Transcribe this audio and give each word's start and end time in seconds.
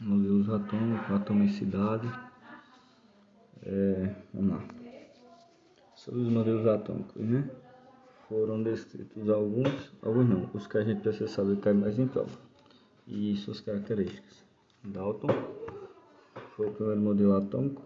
modelos 0.00 0.48
atômicos, 0.50 1.10
atomicidade. 1.10 2.10
É, 3.62 4.14
vamos 4.32 4.50
lá. 4.50 4.64
Sobre 5.94 6.20
os 6.20 6.28
modelos 6.28 6.66
atômicos, 6.66 7.22
né? 7.22 7.48
Foram 8.28 8.62
descritos 8.62 9.28
alguns, 9.28 9.92
alguns 10.02 10.28
não, 10.28 10.50
os 10.52 10.66
que 10.66 10.78
a 10.78 10.84
gente 10.84 11.00
precisa 11.00 11.28
saber 11.28 11.58
é 11.66 11.72
mais 11.72 11.98
em 11.98 12.06
prova. 12.06 12.38
E 13.06 13.36
suas 13.36 13.60
características. 13.60 14.44
Dalton 14.82 15.28
foi 16.56 16.68
o 16.68 16.72
primeiro 16.72 17.00
modelo 17.00 17.36
atômico, 17.36 17.82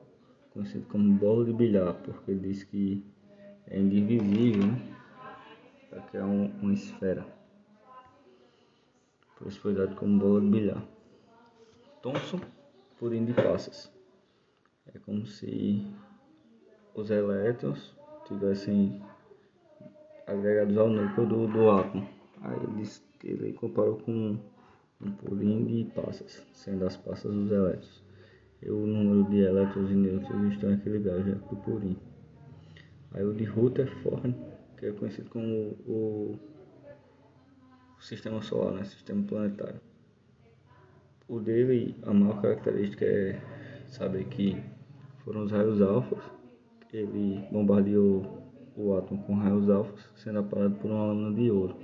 conhecido 0.52 0.86
como 0.88 1.12
bola 1.14 1.44
de 1.44 1.52
bilhar, 1.52 1.94
porque 1.94 2.34
diz 2.34 2.64
que 2.64 3.04
é 3.66 3.78
indivisível, 3.78 4.66
né? 4.66 4.98
que 6.10 6.16
é 6.16 6.24
um, 6.24 6.46
uma 6.62 6.72
esfera. 6.72 7.26
Por 9.36 9.48
isso 9.48 9.60
foi 9.60 9.74
dado 9.74 9.94
como 9.96 10.18
bola 10.18 10.40
de 10.40 10.48
bilhar. 10.48 10.82
Thomson, 12.02 12.40
pudim 12.98 13.24
de 13.24 13.32
passas. 13.32 13.92
É 14.94 14.98
como 15.00 15.26
se 15.26 15.84
os 16.94 17.10
elétrons 17.10 17.96
tivessem 18.26 19.02
agregados 20.26 20.76
ao 20.76 20.88
núcleo 20.88 21.26
do, 21.26 21.48
do 21.48 21.70
átomo. 21.70 22.08
Aí 22.40 22.56
ele, 22.56 22.88
ele 23.24 23.52
comparou 23.54 23.96
com 23.96 24.38
um 25.00 25.10
pudim 25.12 25.64
de 25.64 25.90
passas, 25.90 26.46
sendo 26.52 26.86
as 26.86 26.96
passas 26.96 27.34
os 27.34 27.50
elétrons. 27.50 28.04
E 28.62 28.70
o 28.70 28.86
número 28.86 29.28
de 29.30 29.38
elétrons 29.38 29.90
e 29.90 29.94
nêutrons 29.94 30.52
estão 30.52 30.72
equilibrados 30.72 31.26
já 31.26 31.34
do 31.34 31.56
pudim. 31.56 31.96
Aí 33.12 33.24
o 33.24 33.34
de 33.34 33.44
Rutherford, 33.44 34.36
que 34.76 34.86
é 34.86 34.92
conhecido 34.92 35.30
como 35.30 35.76
o, 35.86 36.38
o 37.98 38.02
sistema 38.02 38.40
solar, 38.40 38.74
né? 38.74 38.84
sistema 38.84 39.24
planetário. 39.24 39.80
O 41.28 41.38
dele, 41.40 41.94
a 42.04 42.14
maior 42.14 42.40
característica 42.40 43.04
é 43.04 43.38
saber 43.86 44.24
que 44.28 44.56
foram 45.18 45.42
os 45.42 45.52
raios 45.52 45.82
alfas. 45.82 46.24
Ele 46.90 47.46
bombardeou 47.52 48.24
o 48.74 48.96
átomo 48.96 49.22
com 49.24 49.34
raios 49.34 49.68
alfas, 49.68 50.10
sendo 50.16 50.38
apagado 50.38 50.76
por 50.76 50.90
uma 50.90 51.08
lâmina 51.08 51.34
de 51.34 51.50
ouro. 51.50 51.76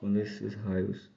Quando 0.00 0.16
esses 0.18 0.54
raios 0.54 1.10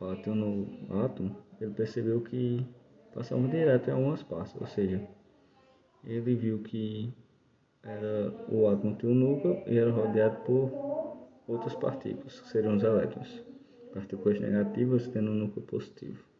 bateu 0.00 0.34
no 0.34 0.66
átomo, 1.04 1.36
ele 1.60 1.72
percebeu 1.72 2.22
que 2.22 2.66
passavam 3.12 3.50
direto 3.50 3.90
em 3.90 3.92
algumas 3.92 4.22
partes, 4.22 4.58
ou 4.58 4.66
seja, 4.66 5.06
ele 6.02 6.34
viu 6.34 6.60
que 6.60 7.12
era, 7.82 8.32
o 8.48 8.66
átomo 8.66 8.96
tinha 8.96 9.12
um 9.12 9.14
núcleo 9.14 9.62
e 9.66 9.76
era 9.76 9.90
rodeado 9.90 10.36
por 10.46 10.72
outras 11.46 11.74
partículas, 11.74 12.40
que 12.40 12.48
seriam 12.48 12.76
os 12.76 12.82
elétrons. 12.82 13.44
Partículas 13.92 14.40
negativas 14.40 15.06
tendo 15.08 15.30
um 15.32 15.34
núcleo 15.34 15.66
positivo. 15.66 16.31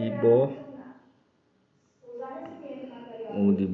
E 0.00 0.08
Bohr, 0.12 0.50
o 3.36 3.52
de 3.52 3.66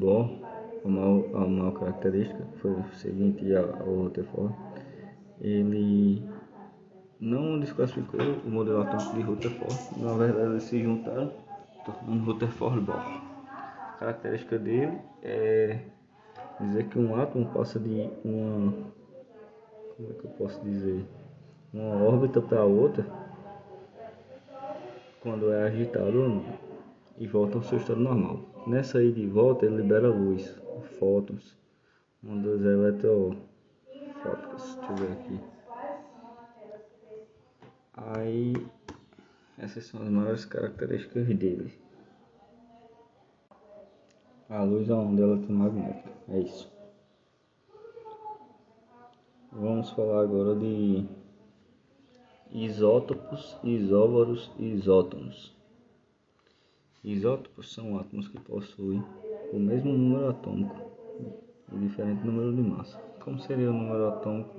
a 0.85 0.89
maior, 0.89 1.25
a 1.37 1.47
maior 1.47 1.73
característica 1.79 2.45
foi 2.57 2.73
o 2.73 2.85
seguinte 2.95 3.45
ao 3.55 3.95
Rutherford, 3.95 4.53
ele 5.41 6.29
não 7.21 7.61
desclassificou 7.61 8.21
o 8.45 8.51
modelo 8.51 8.81
atômico 8.81 9.15
de 9.15 9.23
Rutherford, 9.23 10.01
na 10.03 10.15
verdade 10.15 10.51
eles 10.51 10.65
se 10.65 10.83
juntaram, 10.83 11.31
tornando 11.85 12.25
Rutherford 12.25 12.81
Bohr. 12.81 13.23
A 13.95 13.97
característica 14.01 14.59
dele 14.59 14.99
é 15.23 15.79
dizer 16.59 16.89
que 16.89 16.99
um 16.99 17.15
átomo 17.15 17.47
passa 17.53 17.79
de 17.79 18.11
uma 18.25 18.73
como 19.97 20.11
é 20.11 20.13
que 20.13 20.25
eu 20.25 20.31
posso 20.33 20.61
dizer? 20.63 21.07
Uma 21.73 22.03
órbita 22.03 22.43
para 22.43 22.65
outra 22.65 23.07
quando 25.27 25.53
é 25.53 25.65
agitado 25.65 26.23
ou 26.23 26.29
não 26.29 26.45
e 27.19 27.27
volta 27.27 27.57
ao 27.57 27.63
seu 27.65 27.79
estado 27.79 27.99
normal. 27.99 28.39
Nessa 28.65 29.03
ida 29.03 29.19
e 29.19 29.27
volta 29.27 29.67
ele 29.67 29.79
libera 29.79 30.09
luz, 30.09 30.57
fótons, 31.01 31.59
ondas 32.25 32.61
eletrofóticas. 32.61 34.77
Deixa 34.77 34.93
eu 34.93 34.95
ver 34.95 35.12
aqui. 35.12 35.41
Aí 37.93 38.55
essas 39.59 39.87
são 39.87 40.00
as 40.00 40.09
maiores 40.09 40.45
características 40.45 41.27
dele. 41.27 41.77
A 44.49 44.62
luz 44.62 44.89
uma 44.89 45.03
onda 45.03 45.23
eletromagnética. 45.23 46.12
É 46.29 46.39
isso. 46.39 46.73
Vamos 49.50 49.91
falar 49.91 50.23
agora 50.23 50.55
de 50.55 51.05
isótopos, 52.53 53.57
isóbaros 53.62 54.51
e 54.59 54.65
isótons. 54.73 55.55
Isótopos 57.05 57.73
são 57.73 57.99
átomos 57.99 58.29
que 58.29 58.41
possuem 58.41 59.03
o 59.53 59.59
mesmo 59.59 59.93
número 59.93 60.29
atômico 60.29 60.91
e 61.73 61.79
diferente 61.79 62.25
número 62.25 62.55
de 62.55 62.62
massa. 62.62 62.99
Como 63.21 63.39
seria 63.41 63.71
o 63.71 63.73
número 63.73 64.09
atômico 64.09 64.55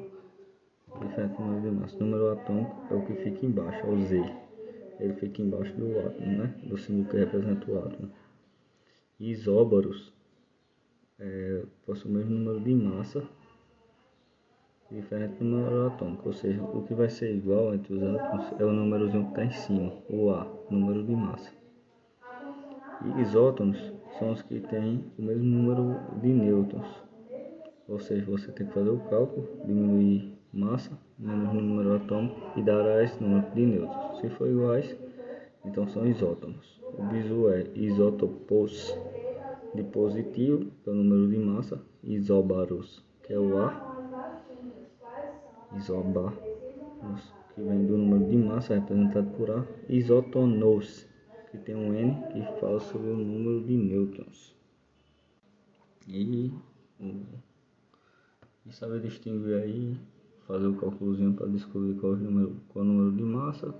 diferente 1.01 1.41
número 1.41 1.61
de 1.61 1.71
massa? 1.71 1.95
O 1.95 1.99
número 1.99 2.31
atômico 2.31 2.75
é 2.89 2.95
o 2.95 3.05
que 3.05 3.13
fica 3.15 3.45
embaixo, 3.45 3.85
é 3.85 3.89
o 3.89 4.05
Z. 4.05 4.35
Ele 4.99 5.13
fica 5.13 5.41
embaixo 5.41 5.73
do 5.73 5.99
átomo, 5.99 6.37
né? 6.37 6.55
Do 6.63 6.77
símbolo 6.77 7.09
que 7.09 7.17
representa 7.17 7.71
o 7.71 7.79
átomo 7.79 8.11
isóbaros 9.19 10.13
é, 11.19 11.63
o 11.87 12.09
mesmo 12.09 12.31
número 12.31 12.59
de 12.59 12.75
massa 12.75 13.27
diferente 14.91 15.35
do 15.39 15.45
número 15.45 15.87
atômico, 15.87 16.27
ou 16.27 16.33
seja, 16.33 16.61
o 16.63 16.83
que 16.83 16.93
vai 16.93 17.09
ser 17.09 17.35
igual 17.35 17.73
entre 17.73 17.93
os 17.93 18.03
átomos 18.03 18.45
é 18.59 18.63
o 18.63 18.71
númerozinho 18.71 19.25
que 19.25 19.29
está 19.29 19.45
em 19.45 19.51
cima, 19.51 19.93
o 20.09 20.29
A, 20.29 20.47
número 20.69 21.03
de 21.03 21.15
massa. 21.15 21.51
E 23.05 23.21
isótons 23.21 23.77
são 24.17 24.31
os 24.31 24.41
que 24.41 24.59
têm 24.59 25.05
o 25.17 25.21
mesmo 25.21 25.43
número 25.43 25.99
de 26.21 26.29
nêutrons, 26.29 26.87
ou 27.87 27.99
seja, 27.99 28.25
você 28.25 28.51
tem 28.51 28.65
que 28.67 28.73
fazer 28.73 28.89
o 28.89 28.99
cálculo, 29.09 29.47
diminuir 29.65 30.37
massa 30.53 30.97
menos 31.19 31.53
número 31.53 31.95
atômico 31.95 32.35
e 32.55 32.61
dará 32.61 33.03
esse 33.03 33.21
número 33.21 33.45
de 33.53 33.65
nêutrons. 33.65 34.19
Se 34.19 34.29
for 34.29 34.47
iguais, 34.47 34.95
então 35.65 35.87
são 35.87 36.05
isótons. 36.05 36.81
O 36.97 37.03
bizu 37.03 37.49
é 37.49 37.65
isótopos 37.75 38.97
de 39.73 39.83
positivo, 39.83 40.71
que 40.83 40.89
é 40.89 40.93
o 40.93 40.95
número 40.95 41.29
de 41.29 41.37
massa, 41.37 41.81
isóbaros, 42.03 43.03
que 43.23 43.33
é 43.33 43.39
o 43.39 43.57
A, 43.57 43.96
isobar, 45.75 46.33
que 47.53 47.61
vem 47.61 47.85
do 47.85 47.97
número 47.97 48.29
de 48.29 48.37
massa 48.37 48.75
representado 48.75 49.29
por 49.31 49.51
A, 49.51 49.65
isótonos, 49.89 51.05
que 51.51 51.57
tem 51.57 51.75
um 51.75 51.93
N 51.93 52.15
que 52.31 52.59
fala 52.59 52.79
sobre 52.79 53.09
o 53.09 53.17
número 53.17 53.65
de 53.65 53.75
nêutrons. 53.75 54.55
E, 56.07 56.51
e 58.65 58.71
saber 58.71 59.01
distinguir 59.01 59.55
aí, 59.55 59.97
fazer 60.45 60.67
o 60.67 60.75
cálculozinho 60.75 61.33
para 61.33 61.47
descobrir 61.47 61.95
qual, 61.95 62.13
é 62.13 62.15
o 62.15 62.19
número, 62.19 62.55
qual 62.69 62.85
é 62.85 62.87
o 62.87 62.91
número 62.91 63.15
de 63.15 63.23
massa, 63.23 63.75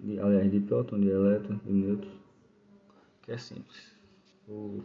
de, 0.00 0.18
aliás, 0.18 0.50
de 0.50 0.60
próton, 0.60 0.98
de 1.00 1.08
elétron, 1.08 1.58
de 1.58 1.72
nêutrons, 1.72 2.14
que 3.22 3.32
é 3.32 3.38
simples. 3.38 3.94
O 4.48 4.82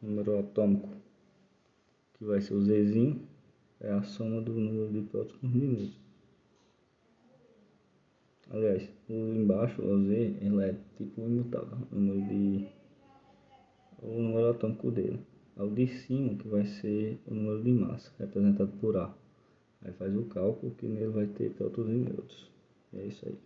número 0.00 0.38
atômico, 0.38 0.88
que 2.14 2.24
vai 2.24 2.40
ser 2.40 2.54
o 2.54 2.62
Zzinho, 2.62 3.33
é 3.84 3.92
a 3.92 4.02
soma 4.02 4.40
do 4.40 4.52
número 4.52 4.90
de 4.92 5.02
prótons 5.08 5.40
de 5.40 5.58
nêutrons. 5.58 6.00
Aliás, 8.50 8.88
o 9.08 9.12
embaixo, 9.12 9.82
o 9.82 10.04
Z, 10.06 10.14
ele 10.40 10.62
é 10.62 10.74
tipo 10.96 11.20
imutável, 11.20 11.78
o 11.92 11.96
número 11.96 12.28
de 12.28 12.66
o 14.02 14.20
número 14.20 14.50
atômico 14.50 14.90
dele. 14.90 15.20
Ao 15.56 15.68
de 15.70 15.86
cima, 15.86 16.34
que 16.34 16.48
vai 16.48 16.64
ser 16.64 17.18
o 17.26 17.34
número 17.34 17.62
de 17.62 17.72
massa, 17.72 18.12
representado 18.18 18.72
por 18.80 18.96
A. 18.96 19.14
Aí 19.82 19.92
faz 19.92 20.14
o 20.16 20.24
cálculo 20.24 20.74
que 20.74 20.86
nele 20.86 21.08
vai 21.08 21.26
ter 21.26 21.50
prótons 21.50 21.88
e 21.88 21.92
nêutrons. 21.92 22.50
É 22.94 23.06
isso 23.06 23.26
aí. 23.26 23.38